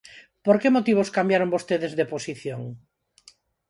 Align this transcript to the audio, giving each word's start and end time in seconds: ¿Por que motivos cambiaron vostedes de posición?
¿Por 0.45 0.57
que 0.61 0.73
motivos 0.77 1.13
cambiaron 1.17 1.53
vostedes 1.55 1.93
de 1.99 2.09
posición? 2.13 2.61